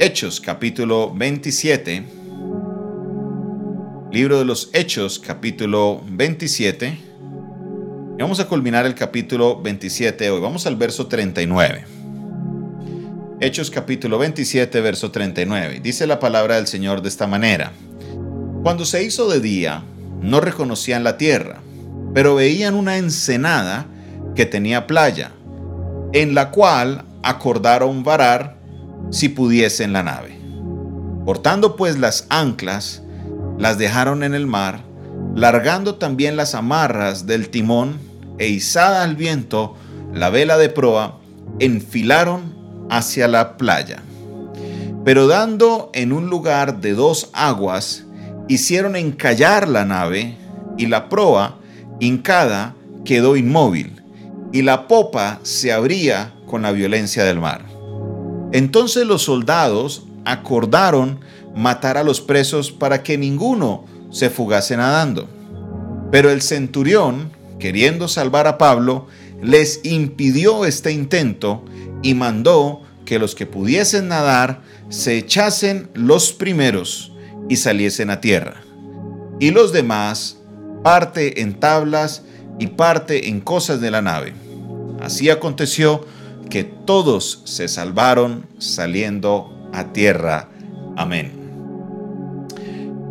Hechos 0.00 0.40
capítulo 0.40 1.14
27. 1.14 2.04
Libro 4.10 4.38
de 4.40 4.44
los 4.44 4.70
Hechos 4.72 5.20
capítulo 5.20 6.02
27. 6.08 6.98
Y 8.18 8.20
vamos 8.20 8.40
a 8.40 8.48
culminar 8.48 8.86
el 8.86 8.96
capítulo 8.96 9.62
27 9.62 10.30
hoy. 10.30 10.40
Vamos 10.40 10.66
al 10.66 10.74
verso 10.74 11.06
39. 11.06 11.84
Hechos 13.40 13.70
capítulo 13.70 14.18
27, 14.18 14.80
verso 14.80 15.12
39. 15.12 15.78
Dice 15.80 16.08
la 16.08 16.18
palabra 16.18 16.56
del 16.56 16.66
Señor 16.66 17.00
de 17.00 17.08
esta 17.08 17.28
manera. 17.28 17.70
Cuando 18.64 18.84
se 18.84 19.04
hizo 19.04 19.30
de 19.30 19.38
día, 19.38 19.84
no 20.20 20.40
reconocían 20.40 21.04
la 21.04 21.16
tierra, 21.18 21.60
pero 22.12 22.34
veían 22.34 22.74
una 22.74 22.98
ensenada 22.98 23.86
que 24.34 24.44
tenía 24.44 24.88
playa, 24.88 25.30
en 26.12 26.34
la 26.34 26.50
cual 26.50 27.04
acordaron 27.22 28.02
varar 28.02 28.53
si 29.14 29.28
pudiesen 29.28 29.92
la 29.92 30.02
nave. 30.02 30.36
Cortando 31.24 31.76
pues 31.76 31.98
las 31.98 32.26
anclas, 32.30 33.02
las 33.58 33.78
dejaron 33.78 34.24
en 34.24 34.34
el 34.34 34.48
mar, 34.48 34.80
largando 35.36 35.94
también 35.94 36.36
las 36.36 36.56
amarras 36.56 37.24
del 37.24 37.48
timón 37.48 37.98
e 38.38 38.48
izada 38.48 39.04
al 39.04 39.14
viento 39.14 39.76
la 40.12 40.30
vela 40.30 40.58
de 40.58 40.68
proa, 40.68 41.18
enfilaron 41.60 42.86
hacia 42.90 43.28
la 43.28 43.56
playa. 43.56 44.02
Pero 45.04 45.28
dando 45.28 45.90
en 45.94 46.12
un 46.12 46.28
lugar 46.28 46.80
de 46.80 46.94
dos 46.94 47.30
aguas, 47.32 48.04
hicieron 48.48 48.96
encallar 48.96 49.68
la 49.68 49.84
nave 49.84 50.36
y 50.76 50.86
la 50.86 51.08
proa, 51.08 51.58
hincada, 52.00 52.74
quedó 53.04 53.36
inmóvil, 53.36 54.02
y 54.52 54.62
la 54.62 54.88
popa 54.88 55.38
se 55.44 55.72
abría 55.72 56.34
con 56.46 56.62
la 56.62 56.72
violencia 56.72 57.22
del 57.24 57.38
mar. 57.38 57.73
Entonces 58.54 59.04
los 59.04 59.22
soldados 59.22 60.04
acordaron 60.24 61.18
matar 61.56 61.98
a 61.98 62.04
los 62.04 62.20
presos 62.20 62.70
para 62.70 63.02
que 63.02 63.18
ninguno 63.18 63.84
se 64.12 64.30
fugase 64.30 64.76
nadando. 64.76 65.28
Pero 66.12 66.30
el 66.30 66.40
centurión, 66.40 67.32
queriendo 67.58 68.06
salvar 68.06 68.46
a 68.46 68.56
Pablo, 68.56 69.08
les 69.42 69.80
impidió 69.82 70.66
este 70.66 70.92
intento 70.92 71.64
y 72.00 72.14
mandó 72.14 72.82
que 73.04 73.18
los 73.18 73.34
que 73.34 73.46
pudiesen 73.46 74.06
nadar 74.06 74.62
se 74.88 75.18
echasen 75.18 75.90
los 75.92 76.32
primeros 76.32 77.10
y 77.48 77.56
saliesen 77.56 78.08
a 78.08 78.20
tierra. 78.20 78.62
Y 79.40 79.50
los 79.50 79.72
demás, 79.72 80.38
parte 80.84 81.42
en 81.42 81.58
tablas 81.58 82.22
y 82.60 82.68
parte 82.68 83.28
en 83.28 83.40
cosas 83.40 83.80
de 83.80 83.90
la 83.90 84.00
nave. 84.00 84.32
Así 85.02 85.28
aconteció 85.28 86.06
que 86.48 86.64
todos 86.64 87.42
se 87.44 87.68
salvaron 87.68 88.46
saliendo 88.58 89.68
a 89.72 89.92
tierra. 89.92 90.50
Amén. 90.96 91.32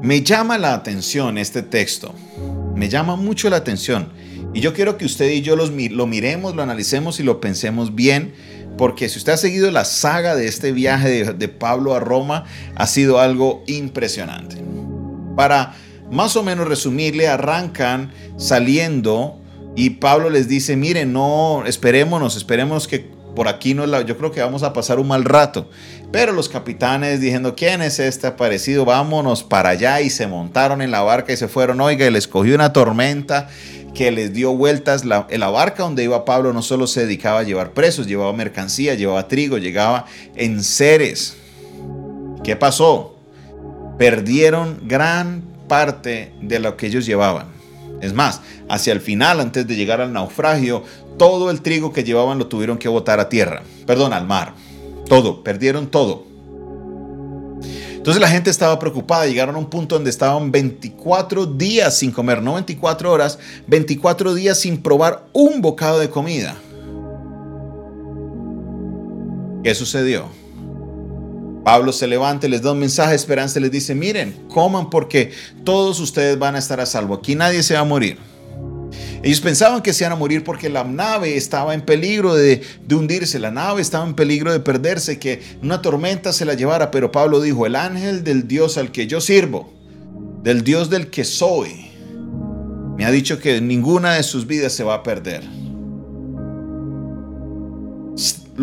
Me 0.02 0.22
llama 0.22 0.58
la 0.58 0.74
atención 0.74 1.38
este 1.38 1.62
texto. 1.62 2.14
Me 2.76 2.90
llama 2.90 3.16
mucho 3.16 3.50
la 3.50 3.58
atención. 3.58 4.10
Y 4.54 4.60
yo 4.62 4.74
quiero 4.74 4.98
que 4.98 5.06
usted 5.06 5.32
y 5.32 5.42
yo 5.42 5.56
los, 5.56 5.72
lo 5.72 6.08
miremos, 6.08 6.56
lo 6.56 6.62
analicemos 6.62 7.20
y 7.20 7.24
lo 7.24 7.42
pensemos 7.42 7.96
bien 7.96 8.34
porque 8.78 9.10
si 9.10 9.20
usted 9.20 9.34
ha 9.34 9.38
seguido 9.38 9.70
la 9.72 9.86
saga 9.86 10.36
de 10.36 10.48
este 10.48 10.72
viaje 10.72 11.34
de, 11.34 11.48
Pablo 11.48 11.94
a 11.94 12.00
Roma, 12.00 12.46
ha 12.76 12.88
sido 12.88 13.20
algo 13.20 13.64
impresionante. 13.68 14.58
Para 15.36 15.76
más 16.12 16.36
o 16.36 16.44
menos 16.44 16.68
resumirle, 16.68 17.28
arrancan 17.28 18.12
saliendo 18.38 19.40
y 19.76 19.92
Pablo 19.92 20.30
les 20.30 20.48
dice, 20.48 20.76
miren, 20.76 21.14
no, 21.14 21.64
esperémonos, 21.66 22.36
esperemos 22.36 22.88
que 22.88 23.12
por 23.36 23.48
aquí 23.48 23.74
no 23.74 23.86
la, 23.86 24.02
yo 24.02 24.18
creo 24.18 24.32
que 24.32 24.42
vamos 24.42 24.64
a 24.64 24.74
pasar 24.74 25.00
un 25.00 25.08
mal 25.08 25.26
rato. 25.26 25.70
Pero 26.12 26.32
los 26.32 26.50
capitanes 26.50 27.20
diciendo, 27.20 27.56
¿quién 27.56 27.82
es 27.82 28.00
este 28.00 28.28
aparecido? 28.28 28.86
Vámonos 28.86 29.44
para 29.44 29.70
allá 29.70 30.02
y 30.02 30.10
se 30.10 30.28
montaron 30.28 30.82
en 30.82 30.92
la 30.92 31.02
barca 31.02 31.34
y 31.34 31.38
se 31.38 31.48
fueron, 31.48 31.82
oiga, 31.82 32.06
y 32.06 32.12
les 32.12 32.28
cogió 32.28 32.54
una 32.56 32.74
tormenta 32.74 33.50
que 33.94 34.12
les 34.12 34.34
dio 34.34 34.56
vueltas. 34.56 35.06
La, 35.06 35.28
la, 35.30 35.50
barca 35.50 35.84
donde 35.84 36.04
iba 36.04 36.26
Pablo 36.26 36.54
no 36.54 36.62
solo 36.62 36.88
se 36.88 37.02
dedicaba 37.02 37.40
a 37.40 37.44
llevar 37.44 37.72
presos, 37.72 38.08
llevaba 38.08 38.34
mercancía, 38.34 38.94
llevaba 38.94 39.28
trigo, 39.28 39.58
llegaba 39.58 40.06
en 40.36 40.64
seres. 40.64 41.38
¿Qué 42.44 42.56
pasó? 42.56 43.16
Perdieron 43.98 44.82
gran 44.84 45.44
parte 45.68 46.34
de 46.42 46.60
lo 46.60 46.78
que 46.78 46.88
ellos 46.88 47.06
llevaban. 47.06 47.48
Es 48.02 48.14
más, 48.14 48.42
hacia 48.74 48.94
el 48.94 49.02
final, 49.02 49.40
antes 49.40 49.68
de 49.68 49.76
llegar 49.76 50.02
al 50.02 50.12
naufragio, 50.12 50.84
todo 51.18 51.52
el 51.52 51.62
trigo 51.62 51.94
que 51.94 52.04
llevaban 52.04 52.40
lo 52.40 52.48
tuvieron 52.48 52.78
que 52.78 52.90
botar 52.90 53.20
a 53.20 53.30
tierra, 53.30 53.62
perdón, 53.86 54.14
al 54.14 54.26
mar. 54.26 54.56
Todo, 55.08 55.44
perdieron 55.44 55.88
todo. 55.88 56.26
Entonces 57.94 58.20
la 58.20 58.28
gente 58.28 58.50
estaba 58.50 58.80
preocupada, 58.80 59.28
llegaron 59.28 59.56
a 59.56 59.60
un 59.60 59.70
punto 59.70 59.96
donde 59.96 60.10
estaban 60.10 60.52
24 60.52 61.46
días 61.46 61.98
sin 61.98 62.12
comer, 62.12 62.42
no 62.42 62.56
24 62.56 63.12
horas, 63.12 63.40
24 63.68 64.34
días 64.34 64.60
sin 64.60 64.82
probar 64.82 65.28
un 65.32 65.62
bocado 65.62 66.00
de 66.00 66.10
comida. 66.10 66.56
¿Qué 69.64 69.74
sucedió? 69.76 70.26
Pablo 71.64 71.94
se 71.94 72.08
levanta, 72.08 72.48
les 72.50 72.62
da 72.62 72.74
un 72.74 72.80
mensaje 72.80 73.12
de 73.12 73.16
esperanza, 73.16 73.60
les 73.60 73.72
dice, 73.72 73.96
miren, 73.96 74.48
coman 74.50 74.90
porque 74.90 75.32
todos 75.64 76.02
ustedes 76.02 76.38
van 76.38 76.56
a 76.56 76.60
estar 76.60 76.82
a 76.82 76.86
salvo, 76.86 77.14
aquí 77.14 77.36
nadie 77.36 77.64
se 77.64 77.76
va 77.76 77.82
a 77.82 77.86
morir. 77.86 78.33
Ellos 79.24 79.40
pensaban 79.40 79.82
que 79.82 79.94
se 79.94 80.04
iban 80.04 80.12
a 80.12 80.18
morir 80.18 80.44
porque 80.44 80.70
la 80.70 80.84
nave 80.84 81.38
estaba 81.38 81.74
en 81.74 81.82
peligro 81.82 82.36
de, 82.36 82.62
hundirse, 82.92 83.40
la 83.40 83.52
nave 83.52 83.82
estaba 83.82 84.06
en 84.06 84.16
peligro 84.16 84.52
de 84.52 84.60
perderse, 84.60 85.18
que 85.18 85.42
una 85.64 85.82
tormenta 85.82 86.34
se 86.34 86.44
la 86.44 86.56
llevara, 86.56 86.92
pero 86.92 87.10
Pablo 87.10 87.40
dijo, 87.40 87.66
el 87.66 87.78
ángel 87.78 88.26
del 88.26 88.50
Dios 88.50 88.78
al 88.78 88.92
que 88.92 89.08
yo 89.08 89.22
sirvo, 89.22 89.74
del 90.44 90.66
Dios 90.66 90.90
del 90.90 91.08
que 91.10 91.24
soy, 91.24 91.90
me 92.98 93.06
ha 93.06 93.12
dicho 93.12 93.40
que 93.40 93.62
ninguna 93.62 94.16
de 94.16 94.24
sus 94.24 94.46
vidas 94.46 94.74
se 94.74 94.84
va 94.84 94.96
a 94.96 95.04
perder 95.04 95.42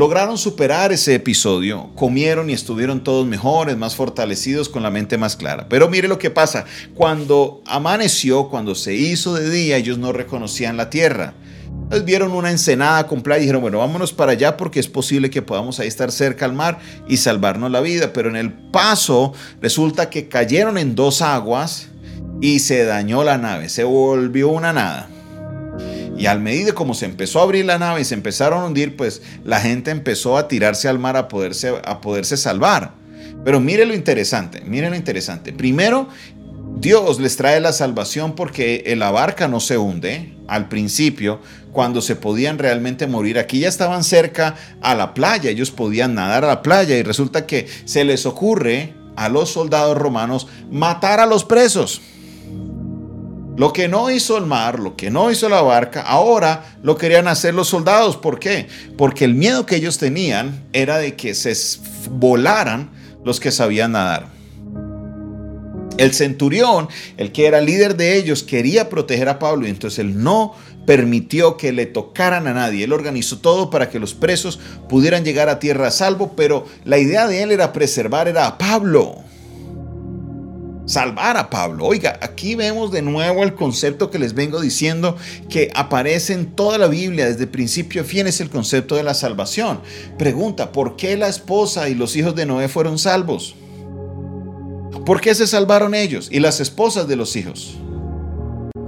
lograron 0.00 0.38
superar 0.38 0.93
ese 0.93 1.15
episodio, 1.15 1.91
comieron 1.94 2.49
y 2.49 2.55
estuvieron 2.55 3.05
todos 3.05 3.27
mejores, 3.27 3.77
más 3.77 3.94
fortalecidos, 3.94 4.71
con 4.71 4.83
la 4.83 4.88
mente 4.88 5.19
más 5.19 5.37
clara. 5.37 5.66
Pero 5.69 5.91
mire 5.91 6.09
lo 6.09 6.19
que 6.19 6.31
pasa, 6.31 6.65
cuando 6.94 7.61
amaneció, 7.66 8.49
cuando 8.49 8.75
se 8.75 8.94
hizo 8.94 9.34
de 9.34 9.50
día, 9.50 9.77
ellos 9.77 9.99
no 9.99 10.15
reconocían 10.15 10.78
la 10.78 10.89
tierra. 10.89 11.34
Entonces 11.83 12.06
vieron 12.06 12.33
una 12.33 12.50
ensenada 12.50 13.06
con 13.06 13.19
y 13.19 13.41
dijeron, 13.41 13.60
bueno, 13.60 13.77
vámonos 13.77 14.15
para 14.15 14.33
allá 14.33 14.56
porque 14.56 14.81
es 14.81 14.89
posible 14.89 15.28
que 15.28 15.43
podamos 15.43 15.81
ahí 15.81 15.89
estar 15.89 16.10
cerca 16.10 16.47
al 16.47 16.55
mar 16.55 16.78
y 17.06 17.19
salvarnos 17.19 17.71
la 17.71 17.83
vida. 17.83 18.15
Pero 18.15 18.31
en 18.31 18.37
el 18.37 18.55
paso 18.55 19.34
resulta 19.60 20.09
que 20.09 20.28
cayeron 20.28 20.78
en 20.78 20.94
dos 20.94 21.21
aguas 21.21 21.89
y 22.41 22.60
se 22.60 22.84
dañó 22.87 23.22
la 23.22 23.37
nave, 23.37 23.69
se 23.69 23.84
volvió 23.84 24.49
una 24.49 24.72
nada. 24.72 25.10
Y 26.20 26.26
al 26.26 26.38
medida 26.38 26.75
como 26.75 26.92
se 26.92 27.06
empezó 27.06 27.41
a 27.41 27.44
abrir 27.44 27.64
la 27.64 27.78
nave 27.78 28.03
y 28.03 28.04
se 28.04 28.12
empezaron 28.12 28.60
a 28.60 28.66
hundir, 28.66 28.94
pues 28.94 29.22
la 29.42 29.58
gente 29.58 29.91
empezó 29.91 30.36
a 30.36 30.48
tirarse 30.48 30.86
al 30.86 30.98
mar 30.98 31.16
a 31.16 31.28
poderse, 31.28 31.72
a 31.82 32.03
poderse 32.03 32.36
salvar. 32.36 32.92
Pero 33.42 33.58
mire 33.58 33.86
lo 33.86 33.94
interesante, 33.94 34.60
mire 34.60 34.91
lo 34.91 34.97
interesante. 34.97 35.54
Primero, 35.54 36.10
Dios 36.76 37.20
les 37.20 37.36
trae 37.36 37.59
la 37.59 37.72
salvación 37.72 38.34
porque 38.34 38.84
la 38.98 39.10
barca 39.10 39.48
no 39.48 39.60
se 39.60 39.78
hunde 39.78 40.34
al 40.47 40.69
principio, 40.69 41.41
cuando 41.72 42.03
se 42.03 42.16
podían 42.16 42.59
realmente 42.59 43.06
morir. 43.06 43.38
Aquí 43.38 43.60
ya 43.60 43.69
estaban 43.69 44.04
cerca 44.04 44.56
a 44.82 44.94
la 44.94 45.14
playa, 45.14 45.48
ellos 45.48 45.70
podían 45.70 46.14
nadar 46.14 46.44
a 46.44 46.48
la 46.48 46.62
playa 46.62 46.98
y 46.98 47.03
resulta 47.03 47.47
que 47.47 47.66
se 47.86 48.04
les 48.04 48.26
ocurre 48.26 48.92
a 49.16 49.30
los 49.30 49.50
soldados 49.50 49.97
romanos 49.97 50.48
matar 50.70 51.19
a 51.19 51.25
los 51.25 51.44
presos. 51.44 52.03
Lo 53.60 53.75
que 53.75 53.88
no 53.88 54.10
hizo 54.10 54.38
el 54.38 54.47
mar, 54.47 54.81
lo 54.81 54.97
que 54.97 55.10
no 55.10 55.31
hizo 55.31 55.47
la 55.50 55.60
barca, 55.60 56.00
ahora 56.00 56.78
lo 56.82 56.97
querían 56.97 57.28
hacer 57.28 57.53
los 57.53 57.69
soldados. 57.69 58.16
¿Por 58.16 58.38
qué? 58.38 58.69
Porque 58.97 59.26
el 59.26 59.34
miedo 59.34 59.66
que 59.66 59.76
ellos 59.76 59.98
tenían 59.98 60.65
era 60.72 60.97
de 60.97 61.15
que 61.15 61.34
se 61.34 61.54
volaran 62.09 62.88
los 63.22 63.38
que 63.38 63.53
sabían 63.53 63.92
nadar. 63.92 64.28
El 65.98 66.15
centurión, 66.15 66.89
el 67.18 67.33
que 67.33 67.45
era 67.45 67.60
líder 67.60 67.98
de 67.98 68.16
ellos, 68.16 68.42
quería 68.45 68.89
proteger 68.89 69.28
a 69.28 69.39
Pablo 69.39 69.66
y 69.66 69.71
entonces 69.71 69.98
él 69.98 70.22
no 70.22 70.54
permitió 70.86 71.59
que 71.59 71.72
le 71.72 71.84
tocaran 71.84 72.47
a 72.47 72.54
nadie. 72.54 72.84
Él 72.84 72.95
organizó 72.95 73.41
todo 73.41 73.68
para 73.68 73.91
que 73.91 73.98
los 73.98 74.15
presos 74.15 74.59
pudieran 74.89 75.22
llegar 75.22 75.51
a 75.51 75.59
tierra 75.59 75.89
a 75.89 75.91
salvo, 75.91 76.33
pero 76.34 76.65
la 76.86 76.97
idea 76.97 77.27
de 77.27 77.42
él 77.42 77.53
era 77.53 77.74
preservar 77.74 78.27
era 78.27 78.47
a 78.47 78.57
Pablo 78.57 79.18
salvar 80.86 81.36
a 81.36 81.50
Pablo. 81.50 81.86
Oiga, 81.86 82.18
aquí 82.22 82.54
vemos 82.54 82.91
de 82.91 83.03
nuevo 83.03 83.42
el 83.42 83.54
concepto 83.54 84.10
que 84.10 84.18
les 84.18 84.34
vengo 84.34 84.60
diciendo 84.60 85.16
que 85.48 85.71
aparece 85.74 86.32
en 86.32 86.47
toda 86.47 86.78
la 86.78 86.88
Biblia 86.88 87.27
desde 87.27 87.47
principio 87.47 88.03
a 88.03 88.04
fin, 88.04 88.27
es 88.27 88.41
el 88.41 88.50
concepto 88.50 88.97
de 88.97 89.03
la 89.03 89.15
salvación. 89.15 89.80
Pregunta, 90.18 90.72
¿por 90.72 90.97
qué 90.97 91.16
la 91.16 91.28
esposa 91.28 91.88
y 91.88 91.94
los 91.94 92.16
hijos 92.16 92.34
de 92.34 92.47
Noé 92.47 92.68
fueron 92.68 92.98
salvos? 92.98 93.54
¿Por 95.04 95.21
qué 95.21 95.34
se 95.34 95.47
salvaron 95.47 95.94
ellos 95.94 96.28
y 96.30 96.41
las 96.41 96.60
esposas 96.60 97.09
de 97.09 97.16
los 97.16 97.36
hijos? 97.36 97.76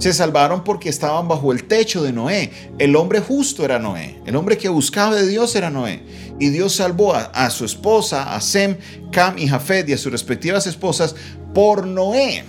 Se 0.03 0.11
salvaron 0.11 0.65
porque 0.65 0.89
estaban 0.89 1.29
bajo 1.29 1.53
el 1.53 1.63
techo 1.63 2.03
de 2.03 2.11
Noé. 2.11 2.51
El 2.77 2.97
hombre 2.97 3.21
justo 3.21 3.63
era 3.63 3.79
Noé. 3.79 4.19
El 4.25 4.35
hombre 4.35 4.57
que 4.57 4.67
buscaba 4.67 5.15
de 5.15 5.25
Dios 5.25 5.55
era 5.55 5.69
Noé. 5.69 6.03
Y 6.41 6.49
Dios 6.49 6.75
salvó 6.75 7.15
a, 7.15 7.49
su 7.49 7.63
esposa, 7.63 8.35
a 8.35 8.41
Sem, 8.41 8.75
Cam 9.13 9.37
y 9.37 9.47
Jafet 9.47 9.87
y 9.87 9.93
a 9.93 9.97
sus 9.97 10.11
respectivas 10.11 10.67
esposas 10.67 11.15
por 11.53 11.87
Noé. 11.87 12.43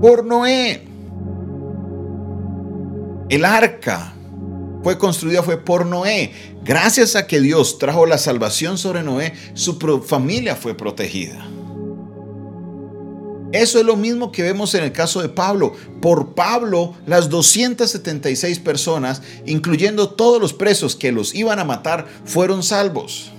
Por 0.00 0.24
Noé. 0.24 0.82
El 3.28 3.44
arca 3.44 4.14
fue 4.82 4.98
construida 4.98 5.44
fue 5.44 5.58
por 5.58 5.86
Noé. 5.86 6.32
Gracias 6.64 7.14
a 7.14 7.28
que 7.28 7.40
Dios 7.40 7.78
trajo 7.78 8.04
la 8.04 8.18
salvación 8.18 8.78
sobre 8.78 9.04
Noé, 9.04 9.32
su 9.54 9.78
familia 10.04 10.56
fue 10.56 10.76
protegida. 10.76 11.48
Eso 13.52 13.78
es 13.78 13.86
lo 13.86 13.96
mismo 13.96 14.30
que 14.30 14.42
vemos 14.42 14.74
en 14.74 14.84
el 14.84 14.92
caso 14.92 15.22
de 15.22 15.30
Pablo. 15.30 15.72
Por 16.02 16.34
Pablo, 16.34 16.94
las 17.06 17.30
276 17.30 18.58
personas, 18.58 19.22
incluyendo 19.46 20.10
todos 20.10 20.40
los 20.40 20.52
presos 20.52 20.94
que 20.94 21.12
los 21.12 21.34
iban 21.34 21.58
a 21.58 21.64
matar, 21.64 22.06
fueron 22.24 22.62
salvos. 22.62 23.32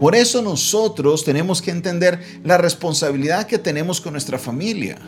Por 0.00 0.14
eso 0.14 0.42
nosotros 0.42 1.24
tenemos 1.24 1.62
que 1.62 1.70
entender 1.70 2.20
la 2.44 2.58
responsabilidad 2.58 3.46
que 3.46 3.58
tenemos 3.58 4.00
con 4.00 4.12
nuestra 4.12 4.38
familia. 4.38 4.98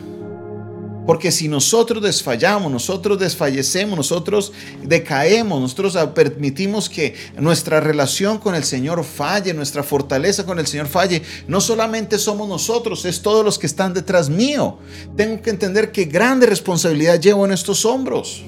Porque 1.05 1.31
si 1.31 1.47
nosotros 1.47 2.03
desfallamos, 2.03 2.71
nosotros 2.71 3.17
desfallecemos, 3.17 3.97
nosotros 3.97 4.51
decaemos, 4.83 5.59
nosotros 5.59 5.97
permitimos 6.13 6.87
que 6.87 7.15
nuestra 7.37 7.79
relación 7.79 8.37
con 8.37 8.53
el 8.53 8.63
Señor 8.63 9.03
falle, 9.03 9.53
nuestra 9.53 9.81
fortaleza 9.81 10.45
con 10.45 10.59
el 10.59 10.67
Señor 10.67 10.87
falle, 10.87 11.23
no 11.47 11.61
solamente 11.61 12.19
somos 12.19 12.47
nosotros, 12.47 13.05
es 13.05 13.21
todos 13.21 13.43
los 13.43 13.57
que 13.57 13.65
están 13.65 13.93
detrás 13.93 14.29
mío. 14.29 14.77
Tengo 15.15 15.41
que 15.41 15.49
entender 15.49 15.91
qué 15.91 16.05
grande 16.05 16.45
responsabilidad 16.45 17.19
llevo 17.19 17.45
en 17.45 17.53
estos 17.53 17.85
hombros. 17.85 18.43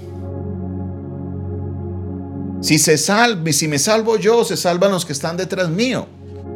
Si, 2.62 2.78
se 2.78 3.00
salve, 3.00 3.54
si 3.54 3.68
me 3.68 3.80
salvo 3.80 4.18
yo, 4.18 4.46
se 4.46 4.56
salvan 4.56 4.92
los 4.92 5.04
que 5.04 5.14
están 5.14 5.36
detrás 5.36 5.68
mío 5.70 6.08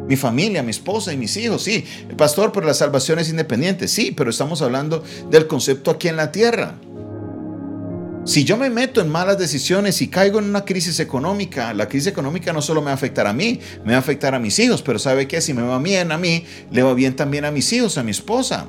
mi 0.08 0.16
familia, 0.16 0.62
mi 0.62 0.70
esposa 0.70 1.12
y 1.12 1.16
mis 1.16 1.36
hijos, 1.36 1.62
sí. 1.62 1.84
Pastor, 2.16 2.52
pero 2.52 2.66
la 2.66 2.74
salvación 2.74 3.18
es 3.18 3.28
independiente, 3.28 3.88
sí, 3.88 4.12
pero 4.16 4.30
estamos 4.30 4.62
hablando 4.62 5.02
del 5.30 5.46
concepto 5.46 5.90
aquí 5.90 6.08
en 6.08 6.16
la 6.16 6.32
tierra. 6.32 6.76
Si 8.24 8.42
yo 8.42 8.56
me 8.56 8.70
meto 8.70 9.00
en 9.00 9.08
malas 9.08 9.38
decisiones 9.38 10.02
y 10.02 10.08
caigo 10.08 10.40
en 10.40 10.46
una 10.46 10.64
crisis 10.64 10.98
económica, 10.98 11.72
la 11.74 11.88
crisis 11.88 12.08
económica 12.08 12.52
no 12.52 12.60
solo 12.60 12.80
me 12.80 12.86
va 12.86 12.90
a 12.90 12.94
afectar 12.94 13.28
a 13.28 13.32
mí, 13.32 13.60
me 13.84 13.92
va 13.92 13.98
a 13.98 14.00
afectar 14.00 14.34
a 14.34 14.40
mis 14.40 14.58
hijos, 14.58 14.82
pero 14.82 14.98
¿sabe 14.98 15.28
qué? 15.28 15.40
Si 15.40 15.54
me 15.54 15.62
va 15.62 15.78
bien 15.78 16.10
a 16.10 16.18
mí, 16.18 16.44
le 16.72 16.82
va 16.82 16.92
bien 16.94 17.14
también 17.14 17.44
a 17.44 17.52
mis 17.52 17.72
hijos, 17.72 17.98
a 17.98 18.02
mi 18.02 18.10
esposa. 18.10 18.66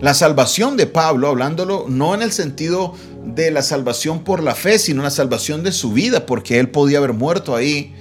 La 0.00 0.14
salvación 0.14 0.78
de 0.78 0.86
Pablo, 0.86 1.28
hablándolo 1.28 1.84
no 1.86 2.14
en 2.14 2.22
el 2.22 2.32
sentido 2.32 2.94
de 3.26 3.50
la 3.50 3.60
salvación 3.60 4.24
por 4.24 4.42
la 4.42 4.54
fe, 4.54 4.78
sino 4.78 5.02
la 5.02 5.10
salvación 5.10 5.62
de 5.62 5.72
su 5.72 5.92
vida, 5.92 6.24
porque 6.24 6.58
él 6.58 6.70
podía 6.70 6.96
haber 6.96 7.12
muerto 7.12 7.54
ahí 7.54 7.94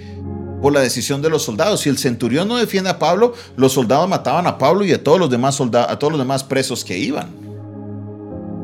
por 0.61 0.73
la 0.73 0.81
decisión 0.81 1.21
de 1.21 1.29
los 1.29 1.43
soldados. 1.43 1.81
Si 1.81 1.89
el 1.89 1.97
centurión 1.97 2.47
no 2.47 2.57
defiende 2.57 2.89
a 2.89 2.99
Pablo, 2.99 3.33
los 3.55 3.73
soldados 3.73 4.09
mataban 4.09 4.47
a 4.47 4.57
Pablo 4.57 4.85
y 4.85 4.91
a 4.91 5.03
todos 5.03 5.19
los 5.19 5.29
demás 5.29 5.59
a 5.59 5.99
todos 5.99 6.11
los 6.11 6.19
demás 6.19 6.43
presos 6.43 6.83
que 6.83 6.97
iban. 6.97 7.29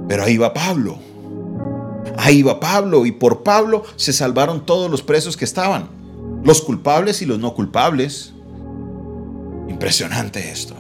Pero 0.08 0.24
ahí 0.24 0.38
va 0.38 0.54
Pablo. 0.54 1.00
Ahí 2.18 2.44
va 2.44 2.60
Pablo 2.60 3.06
y 3.06 3.12
por 3.12 3.44
Pablo 3.44 3.84
se 3.96 4.14
salvaron 4.14 4.66
todos 4.66 4.90
los 4.90 5.02
presos 5.02 5.36
que 5.36 5.46
estaban, 5.46 5.90
los 6.44 6.62
culpables 6.62 7.22
y 7.22 7.26
los 7.26 7.40
no 7.40 7.54
culpables. 7.54 8.34
Impresionante 9.68 10.50
esto. 10.50 10.76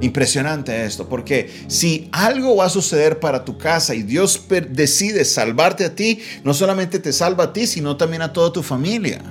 Impresionante 0.00 0.84
esto, 0.84 1.08
porque 1.08 1.50
si 1.68 2.10
algo 2.12 2.56
va 2.56 2.66
a 2.66 2.68
suceder 2.68 3.18
para 3.18 3.46
tu 3.46 3.56
casa 3.56 3.94
y 3.94 4.02
Dios 4.02 4.42
decide 4.70 5.24
salvarte 5.24 5.86
a 5.86 5.94
ti, 5.94 6.20
no 6.44 6.52
solamente 6.52 6.98
te 6.98 7.14
salva 7.14 7.44
a 7.44 7.52
ti, 7.54 7.66
sino 7.66 7.96
también 7.96 8.20
a 8.20 8.32
toda 8.32 8.52
tu 8.52 8.62
familia. 8.62 9.22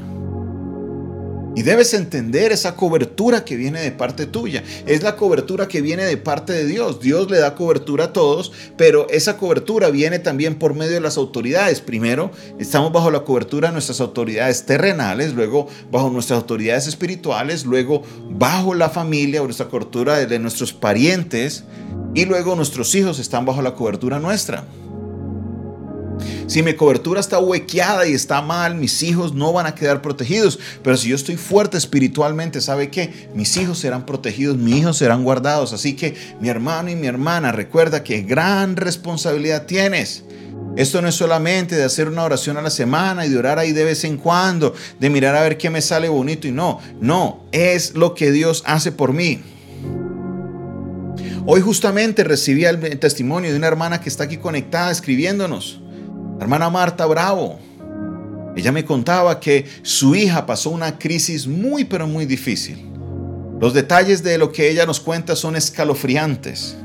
Y 1.56 1.64
debes 1.64 1.94
entender 1.94 2.52
esa 2.52 2.76
cobertura 2.76 3.46
que 3.46 3.56
viene 3.56 3.80
de 3.82 3.92
parte 3.92 4.26
tuya. 4.26 4.64
Es 4.86 5.04
la 5.04 5.16
cobertura 5.16 5.68
que 5.68 5.82
viene 5.82 6.04
de 6.04 6.18
parte 6.18 6.52
de 6.52 6.66
Dios. 6.66 7.00
Dios 7.00 7.32
le 7.32 7.40
da 7.40 7.56
cobertura 7.56 8.06
a 8.06 8.14
todos, 8.14 8.52
pero 8.78 9.08
esa 9.10 9.38
cobertura 9.38 9.90
viene 9.90 10.20
también 10.20 10.56
por 10.56 10.74
medio 10.74 10.94
de 10.94 11.00
las 11.00 11.18
autoridades. 11.18 11.80
Primero, 11.80 12.32
estamos 12.60 12.92
bajo 12.92 13.10
la 13.10 13.22
cobertura 13.22 13.70
de 13.70 13.74
nuestras 13.74 14.02
autoridades 14.02 14.66
terrenales, 14.66 15.34
luego 15.34 15.68
bajo 15.92 16.10
nuestras 16.10 16.42
autoridades 16.42 16.88
espirituales, 16.88 17.66
luego 17.66 18.04
bajo 18.30 18.74
la 18.74 18.90
familia 18.90 19.42
o 19.42 19.46
nuestra 19.46 19.68
cobertura 19.68 20.26
de 20.26 20.40
nuestros 20.40 20.74
parientes 20.74 21.64
y 22.14 22.26
luego 22.26 22.56
nuestros 22.56 22.94
hijos 22.96 23.20
están 23.20 23.46
bajo 23.46 23.62
la 23.62 23.76
cobertura 23.76 24.20
nuestra. 24.20 24.66
Si 26.48 26.62
mi 26.62 26.76
cobertura 26.76 27.20
está 27.20 27.40
huequeada 27.40 28.08
y 28.08 28.14
está 28.14 28.40
mal, 28.42 28.76
mis 28.76 29.02
hijos 29.02 29.34
no 29.34 29.52
van 29.52 29.66
a 29.66 29.74
quedar 29.74 30.04
protegidos. 30.04 30.60
Pero 30.84 30.96
si 30.96 31.10
yo 31.10 31.16
estoy 31.16 31.38
fuerte 31.38 31.78
espiritualmente, 31.78 32.62
¿sabe 32.62 32.92
qué? 32.92 33.30
Mis 33.34 33.58
hijos 33.58 33.80
serán 33.80 34.06
protegidos, 34.06 34.56
mis 34.58 34.76
hijos 34.76 34.98
serán 34.98 35.24
guardados. 35.24 35.74
Así 35.74 35.96
que 35.96 36.16
mi 36.40 36.50
hermano 36.50 36.92
y 36.92 36.96
mi 36.96 37.08
hermana, 37.08 37.52
recuerda 37.52 38.04
que 38.04 38.22
gran 38.22 38.76
responsabilidad 38.76 39.66
tienes. 39.66 40.24
Esto 40.76 41.02
no 41.02 41.08
es 41.08 41.16
solamente 41.16 41.76
de 41.76 41.84
hacer 41.84 42.08
una 42.08 42.24
oración 42.24 42.58
a 42.58 42.62
la 42.62 42.70
semana 42.70 43.26
y 43.26 43.30
de 43.30 43.38
orar 43.38 43.58
ahí 43.58 43.72
de 43.72 43.86
vez 43.86 44.04
en 44.04 44.18
cuando, 44.18 44.76
de 45.00 45.10
mirar 45.10 45.36
a 45.36 45.42
ver 45.42 45.58
qué 45.58 45.70
me 45.70 45.82
sale 45.82 46.10
bonito 46.10 46.48
y 46.48 46.52
no, 46.52 46.80
no, 47.00 47.46
es 47.52 47.96
lo 47.96 48.14
que 48.14 48.32
Dios 48.32 48.62
hace 48.66 48.92
por 48.92 49.14
mí. 49.14 49.42
Hoy 51.48 51.62
justamente 51.62 52.24
recibí 52.24 52.66
el 52.66 53.00
testimonio 53.00 53.52
de 53.52 53.58
una 53.58 53.68
hermana 53.68 54.02
que 54.02 54.10
está 54.10 54.26
aquí 54.26 54.38
conectada 54.38 54.92
escribiéndonos 54.92 55.82
hermana 56.40 56.70
Marta 56.70 57.06
Bravo. 57.06 57.60
Ella 58.56 58.72
me 58.72 58.86
contaba 58.86 59.40
que 59.40 59.66
su 59.82 60.16
hija 60.16 60.46
pasó 60.46 60.70
una 60.70 60.98
crisis 60.98 61.46
muy 61.46 61.84
pero 61.84 62.08
muy 62.08 62.26
difícil. 62.26 62.90
Los 63.60 63.74
detalles 63.74 64.24
de 64.24 64.38
lo 64.38 64.52
que 64.52 64.70
ella 64.70 64.86
nos 64.86 65.00
cuenta 65.00 65.36
son 65.36 65.56
escalofriantes. 65.56 66.78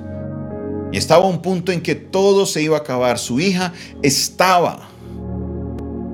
Y 0.92 0.98
estaba 0.98 1.26
un 1.26 1.42
punto 1.42 1.70
en 1.70 1.80
que 1.80 1.94
todo 1.94 2.46
se 2.46 2.62
iba 2.62 2.76
a 2.76 2.80
acabar. 2.80 3.18
Su 3.18 3.38
hija 3.38 3.72
estaba, 4.02 4.88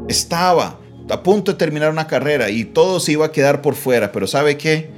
estaba 0.08 0.78
a 1.08 1.22
punto 1.22 1.52
de 1.52 1.58
terminar 1.58 1.90
una 1.90 2.06
carrera 2.06 2.50
y 2.50 2.64
todo 2.64 3.00
se 3.00 3.12
iba 3.12 3.26
a 3.26 3.32
quedar 3.32 3.62
por 3.62 3.74
fuera. 3.74 4.12
Pero 4.12 4.26
¿sabe 4.26 4.58
qué? 4.58 4.90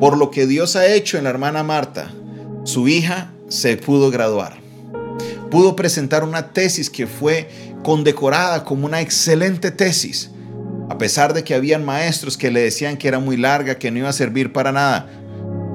Por 0.00 0.18
lo 0.18 0.30
que 0.30 0.46
Dios 0.46 0.76
ha 0.76 0.86
hecho 0.86 1.16
en 1.16 1.24
la 1.24 1.30
hermana 1.30 1.62
Marta, 1.62 2.12
su 2.64 2.88
hija 2.88 3.32
se 3.48 3.76
pudo 3.78 4.10
graduar 4.10 4.61
pudo 5.52 5.76
presentar 5.76 6.24
una 6.24 6.50
tesis 6.54 6.88
que 6.88 7.06
fue 7.06 7.46
condecorada 7.84 8.64
como 8.64 8.86
una 8.86 9.02
excelente 9.02 9.70
tesis, 9.70 10.30
a 10.88 10.96
pesar 10.96 11.34
de 11.34 11.44
que 11.44 11.54
habían 11.54 11.84
maestros 11.84 12.38
que 12.38 12.50
le 12.50 12.62
decían 12.62 12.96
que 12.96 13.06
era 13.06 13.18
muy 13.18 13.36
larga, 13.36 13.74
que 13.74 13.90
no 13.90 13.98
iba 13.98 14.08
a 14.08 14.14
servir 14.14 14.50
para 14.54 14.72
nada. 14.72 15.10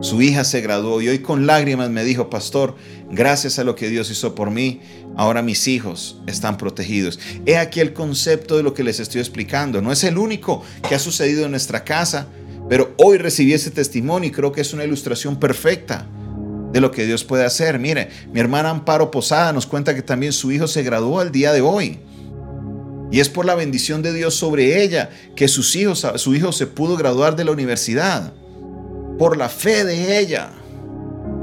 Su 0.02 0.20
hija 0.24 0.44
se 0.46 0.62
graduó 0.62 1.00
y 1.00 1.10
hoy 1.10 1.20
con 1.20 1.46
lágrimas 1.46 1.92
me 1.92 2.04
dijo, 2.04 2.28
pastor, 2.28 2.76
gracias 3.12 3.60
a 3.60 3.64
lo 3.64 3.76
que 3.76 3.90
Dios 3.90 4.10
hizo 4.10 4.34
por 4.34 4.50
mí, 4.50 4.82
ahora 5.16 5.44
mis 5.44 5.68
hijos 5.68 6.24
están 6.26 6.58
protegidos. 6.58 7.20
He 7.46 7.58
aquí 7.58 7.80
el 7.80 7.94
concepto 7.94 8.58
de 8.58 8.64
lo 8.64 8.74
que 8.74 8.84
les 8.84 9.00
estoy 9.00 9.22
explicando. 9.22 9.84
No 9.84 9.92
es 9.92 10.04
el 10.04 10.18
único 10.18 10.64
que 10.90 10.96
ha 10.96 11.00
sucedido 11.00 11.46
en 11.46 11.52
nuestra 11.52 11.84
casa, 11.84 12.26
pero 12.68 12.96
hoy 12.98 13.20
recibí 13.20 13.54
ese 13.54 13.70
testimonio 13.70 14.30
y 14.30 14.32
creo 14.32 14.52
que 14.52 14.62
es 14.62 14.74
una 14.74 14.86
ilustración 14.86 15.40
perfecta 15.40 16.08
de 16.72 16.82
lo 16.82 16.92
que 16.92 17.06
Dios 17.06 17.24
puede 17.24 17.46
hacer. 17.46 17.80
Mire, 17.80 18.10
mi 18.32 18.40
hermana 18.40 18.70
Amparo 18.70 19.12
Posada 19.12 19.54
nos 19.54 19.66
cuenta 19.66 19.96
que 19.96 20.02
también 20.02 20.34
su 20.34 20.52
hijo 20.52 20.68
se 20.68 20.84
graduó 20.84 21.22
el 21.22 21.32
día 21.32 21.54
de 21.54 21.62
hoy. 21.62 22.00
Y 23.12 23.20
es 23.22 23.30
por 23.30 23.46
la 23.46 23.56
bendición 23.56 24.02
de 24.02 24.14
Dios 24.14 24.36
sobre 24.36 24.84
ella 24.84 25.10
que 25.36 25.48
sus 25.48 25.76
hijos, 25.76 26.06
su 26.16 26.36
hijo 26.36 26.52
se 26.52 26.68
pudo 26.68 26.98
graduar 26.98 27.36
de 27.36 27.46
la 27.46 27.52
universidad. 27.52 28.34
Por 29.18 29.38
la 29.38 29.50
fe 29.50 29.86
de 29.86 30.20
ella. 30.20 30.52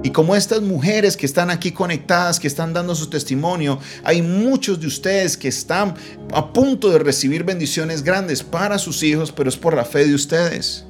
Y 0.03 0.11
como 0.11 0.37
estas 0.37 0.61
mujeres 0.61 1.17
que 1.17 1.25
están 1.25 1.49
aquí 1.49 1.73
conectadas, 1.73 2.39
que 2.39 2.47
están 2.47 2.75
dando 2.75 2.95
su 2.95 3.09
testimonio, 3.09 3.79
hay 4.05 4.21
muchos 4.21 4.79
de 4.79 4.87
ustedes 4.87 5.39
que 5.39 5.49
están 5.49 5.95
a 6.35 6.53
punto 6.53 6.91
de 6.91 6.99
recibir 6.99 7.43
bendiciones 7.43 8.05
grandes 8.05 8.43
para 8.43 8.79
sus 8.79 9.03
hijos, 9.03 9.33
pero 9.33 9.49
es 9.49 9.57
por 9.57 9.75
la 9.75 9.87
fe 9.87 10.05
de 10.07 10.15
ustedes. 10.15 10.85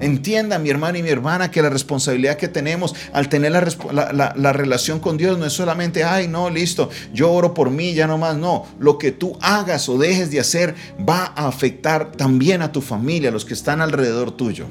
Entienda, 0.00 0.58
mi 0.58 0.68
hermano 0.68 0.98
y 0.98 1.02
mi 1.02 1.08
hermana, 1.08 1.50
que 1.50 1.62
la 1.62 1.70
responsabilidad 1.70 2.36
que 2.36 2.48
tenemos 2.48 2.94
al 3.12 3.28
tener 3.30 3.52
la, 3.52 4.52
relación 4.52 5.00
con 5.00 5.16
Dios 5.16 5.38
no 5.38 5.46
es 5.46 5.54
solamente, 5.54 6.04
ay, 6.04 6.28
no, 6.28 6.50
listo, 6.50 6.90
yo 7.14 7.32
oro 7.32 7.54
por 7.54 7.70
mí, 7.70 7.94
ya 7.94 8.06
no 8.06 8.18
más. 8.18 8.36
No, 8.36 8.66
lo 8.78 8.98
que 8.98 9.12
tú 9.12 9.38
hagas 9.40 9.88
o 9.88 9.96
dejes 9.96 10.30
de 10.30 10.40
hacer 10.40 10.74
va 11.08 11.32
a 11.34 11.48
afectar 11.48 12.12
también 12.12 12.60
a 12.60 12.72
tu 12.72 12.82
familia, 12.82 13.30
a 13.30 13.32
los 13.32 13.46
que 13.46 13.54
están 13.54 13.80
alrededor 13.80 14.32
tuyo. 14.32 14.66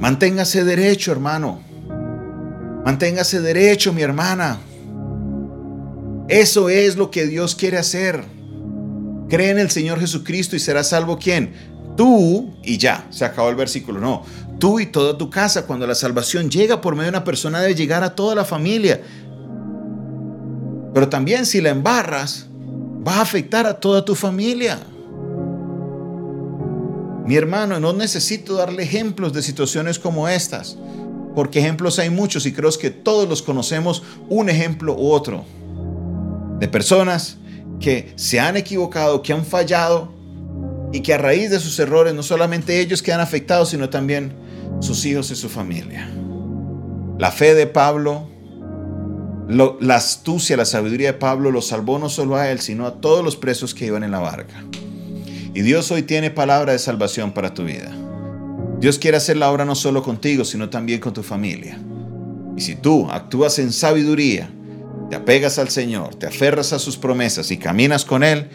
Manténgase 0.00 0.64
derecho, 0.64 1.12
hermano. 1.12 1.60
Manténgase 2.84 3.40
derecho, 3.40 3.92
mi 3.92 4.02
hermana. 4.02 4.58
Eso 6.28 6.68
es 6.68 6.96
lo 6.96 7.12
que 7.12 7.28
Dios 7.28 7.54
quiere 7.54 7.78
hacer. 7.78 8.24
Cree 9.28 9.50
en 9.50 9.58
el 9.58 9.70
Señor 9.70 10.00
Jesucristo 10.00 10.56
y 10.56 10.58
será 10.58 10.82
salvo 10.82 11.18
quién? 11.18 11.71
Tú 11.96 12.54
y 12.62 12.78
ya, 12.78 13.06
se 13.10 13.24
acabó 13.24 13.48
el 13.48 13.56
versículo. 13.56 14.00
No, 14.00 14.22
tú 14.58 14.80
y 14.80 14.86
toda 14.86 15.18
tu 15.18 15.28
casa, 15.28 15.66
cuando 15.66 15.86
la 15.86 15.94
salvación 15.94 16.50
llega 16.50 16.80
por 16.80 16.94
medio 16.94 17.10
de 17.10 17.18
una 17.18 17.24
persona, 17.24 17.60
debe 17.60 17.74
llegar 17.74 18.02
a 18.02 18.14
toda 18.14 18.34
la 18.34 18.44
familia. 18.44 19.02
Pero 20.94 21.08
también 21.08 21.46
si 21.46 21.60
la 21.60 21.70
embarras, 21.70 22.46
va 23.06 23.16
a 23.16 23.22
afectar 23.22 23.66
a 23.66 23.74
toda 23.74 24.04
tu 24.04 24.14
familia. 24.14 24.78
Mi 27.26 27.36
hermano, 27.36 27.78
no 27.78 27.92
necesito 27.92 28.54
darle 28.54 28.82
ejemplos 28.82 29.32
de 29.32 29.42
situaciones 29.42 29.98
como 29.98 30.28
estas, 30.28 30.76
porque 31.34 31.60
ejemplos 31.60 31.98
hay 31.98 32.10
muchos 32.10 32.46
y 32.46 32.52
creo 32.52 32.70
que 32.78 32.90
todos 32.90 33.28
los 33.28 33.42
conocemos 33.42 34.02
un 34.28 34.48
ejemplo 34.48 34.94
u 34.94 35.10
otro 35.12 35.44
de 36.58 36.68
personas 36.68 37.36
que 37.80 38.12
se 38.16 38.38
han 38.38 38.56
equivocado, 38.56 39.22
que 39.22 39.32
han 39.32 39.44
fallado 39.44 40.12
y 40.92 41.00
que 41.00 41.14
a 41.14 41.18
raíz 41.18 41.50
de 41.50 41.58
sus 41.58 41.78
errores 41.78 42.14
no 42.14 42.22
solamente 42.22 42.80
ellos 42.80 43.02
quedan 43.02 43.20
afectados, 43.20 43.70
sino 43.70 43.88
también 43.88 44.32
sus 44.80 45.04
hijos 45.06 45.30
y 45.30 45.36
su 45.36 45.48
familia. 45.48 46.08
La 47.18 47.30
fe 47.30 47.54
de 47.54 47.66
Pablo, 47.66 48.28
la 49.48 49.96
astucia, 49.96 50.56
la 50.56 50.64
sabiduría 50.64 51.12
de 51.12 51.18
Pablo 51.18 51.50
lo 51.50 51.62
salvó 51.62 51.98
no 51.98 52.08
solo 52.08 52.36
a 52.36 52.50
él, 52.50 52.60
sino 52.60 52.86
a 52.86 53.00
todos 53.00 53.24
los 53.24 53.36
presos 53.36 53.74
que 53.74 53.86
iban 53.86 54.02
en 54.02 54.10
la 54.10 54.18
barca. 54.18 54.64
Y 55.54 55.62
Dios 55.62 55.90
hoy 55.90 56.02
tiene 56.02 56.30
palabra 56.30 56.72
de 56.72 56.78
salvación 56.78 57.32
para 57.32 57.54
tu 57.54 57.64
vida. 57.64 57.90
Dios 58.80 58.98
quiere 58.98 59.18
hacer 59.18 59.36
la 59.36 59.50
obra 59.50 59.64
no 59.64 59.74
solo 59.74 60.02
contigo, 60.02 60.44
sino 60.44 60.68
también 60.68 60.98
con 61.00 61.12
tu 61.12 61.22
familia. 61.22 61.78
Y 62.56 62.60
si 62.60 62.74
tú 62.74 63.08
actúas 63.10 63.58
en 63.58 63.72
sabiduría, 63.72 64.50
te 65.08 65.16
apegas 65.16 65.58
al 65.58 65.68
Señor, 65.68 66.14
te 66.14 66.26
aferras 66.26 66.72
a 66.72 66.78
sus 66.78 66.96
promesas 66.96 67.50
y 67.50 67.58
caminas 67.58 68.04
con 68.04 68.24
Él, 68.24 68.48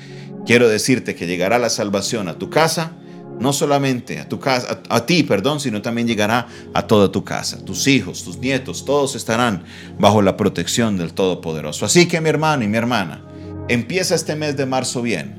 quiero 0.48 0.70
decirte 0.70 1.14
que 1.14 1.28
llegará 1.28 1.60
la 1.60 1.70
salvación 1.70 2.30
a 2.30 2.40
tu 2.40 2.50
casa, 2.50 2.94
no 3.40 3.54
solamente 3.54 4.20
a 4.20 4.28
tu 4.28 4.40
casa, 4.40 4.82
a, 4.90 5.06
ti, 5.06 5.22
perdón, 5.22 5.60
sino 5.60 5.82
también 5.84 6.08
llegará 6.08 6.48
a 6.74 6.88
toda 6.88 7.12
tu 7.12 7.24
casa. 7.24 7.64
Tus 7.64 7.86
hijos, 7.86 8.24
tus 8.24 8.38
nietos, 8.38 8.86
todos 8.86 9.16
estarán 9.16 9.64
bajo 10.00 10.24
la 10.24 10.38
protección 10.38 10.98
del 10.98 11.14
Todopoderoso. 11.14 11.86
Así 11.86 12.08
que 12.08 12.22
mi 12.22 12.30
hermano 12.30 12.64
y 12.64 12.68
mi 12.68 12.78
hermana, 12.78 13.22
empieza 13.68 14.16
este 14.16 14.36
mes 14.36 14.58
de 14.58 14.66
marzo 14.66 15.04
bien. 15.04 15.36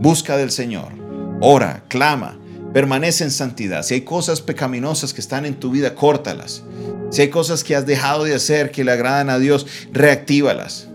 Busca 0.00 0.36
del 0.36 0.50
Señor, 0.50 0.92
ora, 1.40 1.84
clama, 1.88 2.38
permanece 2.74 3.24
en 3.24 3.30
santidad. 3.30 3.82
Si 3.84 3.94
hay 3.94 4.00
cosas 4.02 4.40
pecaminosas 4.42 5.14
que 5.14 5.20
están 5.20 5.46
en 5.46 5.54
tu 5.54 5.70
vida, 5.70 5.94
córtalas. 5.94 6.64
Si 7.10 7.22
hay 7.22 7.30
cosas 7.30 7.64
que 7.64 7.74
has 7.74 7.86
dejado 7.86 8.24
de 8.24 8.34
hacer 8.34 8.72
que 8.72 8.84
le 8.84 8.92
agradan 8.92 9.30
a 9.30 9.38
Dios, 9.38 9.66
reactívalas. 9.92 10.88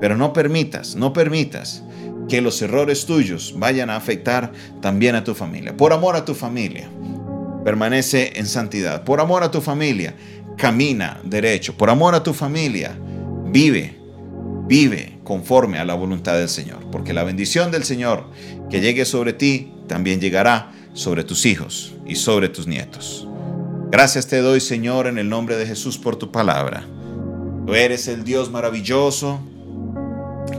Pero 0.00 0.16
no 0.16 0.32
permitas, 0.32 0.94
no 0.94 1.12
permitas 1.12 1.82
que 2.28 2.40
los 2.40 2.60
errores 2.62 3.06
tuyos 3.06 3.54
vayan 3.56 3.90
a 3.90 3.96
afectar 3.96 4.52
también 4.80 5.14
a 5.14 5.24
tu 5.24 5.34
familia. 5.34 5.76
Por 5.76 5.92
amor 5.92 6.16
a 6.16 6.24
tu 6.24 6.34
familia, 6.34 6.88
permanece 7.64 8.32
en 8.36 8.46
santidad. 8.46 9.04
Por 9.04 9.20
amor 9.20 9.42
a 9.42 9.50
tu 9.50 9.60
familia, 9.60 10.14
camina 10.56 11.20
derecho. 11.24 11.76
Por 11.76 11.90
amor 11.90 12.14
a 12.14 12.22
tu 12.22 12.32
familia, 12.32 12.96
vive, 13.46 13.96
vive 14.66 15.18
conforme 15.24 15.78
a 15.78 15.84
la 15.84 15.94
voluntad 15.94 16.36
del 16.36 16.48
Señor. 16.48 16.90
Porque 16.90 17.12
la 17.12 17.24
bendición 17.24 17.70
del 17.70 17.84
Señor 17.84 18.24
que 18.70 18.80
llegue 18.80 19.04
sobre 19.04 19.32
ti 19.32 19.72
también 19.86 20.20
llegará 20.20 20.72
sobre 20.94 21.24
tus 21.24 21.46
hijos 21.46 21.94
y 22.06 22.16
sobre 22.16 22.48
tus 22.48 22.66
nietos. 22.66 23.28
Gracias 23.90 24.26
te 24.26 24.38
doy, 24.38 24.60
Señor, 24.60 25.06
en 25.06 25.18
el 25.18 25.28
nombre 25.28 25.56
de 25.56 25.66
Jesús 25.66 25.98
por 25.98 26.16
tu 26.16 26.32
palabra. 26.32 26.84
Tú 27.66 27.74
eres 27.74 28.08
el 28.08 28.24
Dios 28.24 28.50
maravilloso 28.50 29.40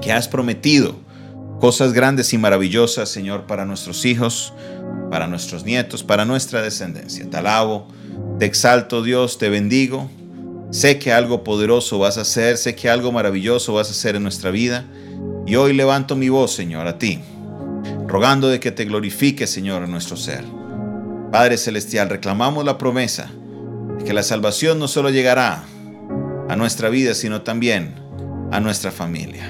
que 0.01 0.11
has 0.11 0.27
prometido 0.27 1.06
cosas 1.59 1.93
grandes 1.93 2.33
y 2.33 2.37
maravillosas, 2.37 3.09
Señor, 3.09 3.45
para 3.47 3.65
nuestros 3.65 4.05
hijos, 4.05 4.53
para 5.09 5.27
nuestros 5.27 5.63
nietos, 5.63 6.03
para 6.03 6.25
nuestra 6.25 6.61
descendencia. 6.61 7.29
Te 7.29 7.37
alabo, 7.37 7.87
te 8.39 8.45
exalto, 8.45 9.01
Dios, 9.01 9.37
te 9.37 9.49
bendigo. 9.49 10.09
Sé 10.69 10.99
que 10.99 11.13
algo 11.13 11.43
poderoso 11.43 11.97
vas 11.97 12.17
a 12.17 12.21
hacer, 12.21 12.57
sé 12.57 12.75
que 12.75 12.89
algo 12.89 13.11
maravilloso 13.11 13.73
vas 13.73 13.87
a 13.87 13.91
hacer 13.91 14.15
en 14.15 14.23
nuestra 14.23 14.51
vida. 14.51 14.85
Y 15.45 15.55
hoy 15.55 15.73
levanto 15.73 16.15
mi 16.15 16.29
voz, 16.29 16.53
Señor, 16.53 16.87
a 16.87 16.97
ti, 16.97 17.19
rogando 18.05 18.49
de 18.49 18.59
que 18.59 18.71
te 18.71 18.85
glorifique, 18.85 19.47
Señor, 19.47 19.83
en 19.83 19.91
nuestro 19.91 20.17
ser. 20.17 20.43
Padre 21.31 21.57
Celestial, 21.57 22.09
reclamamos 22.09 22.65
la 22.65 22.77
promesa 22.77 23.31
de 23.97 24.03
que 24.03 24.13
la 24.13 24.23
salvación 24.23 24.77
no 24.77 24.87
solo 24.87 25.09
llegará 25.09 25.63
a 26.49 26.55
nuestra 26.55 26.89
vida, 26.89 27.13
sino 27.13 27.41
también 27.41 27.95
a 28.51 28.59
nuestra 28.59 28.91
familia. 28.91 29.49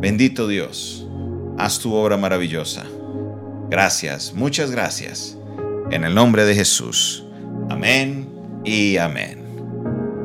Bendito 0.00 0.46
Dios, 0.46 1.07
haz 1.58 1.80
tu 1.80 1.92
obra 1.92 2.16
maravillosa. 2.16 2.84
Gracias, 3.68 4.32
muchas 4.32 4.70
gracias. 4.70 5.36
En 5.90 6.04
el 6.04 6.14
nombre 6.14 6.44
de 6.44 6.54
Jesús. 6.54 7.24
Amén 7.68 8.28
y 8.64 8.96
amén. 8.96 9.44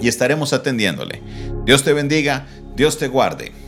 y 0.00 0.08
estaremos 0.08 0.52
atendiéndole. 0.52 1.22
Dios 1.64 1.84
te 1.84 1.92
bendiga, 1.92 2.46
Dios 2.76 2.98
te 2.98 3.08
guarde. 3.08 3.63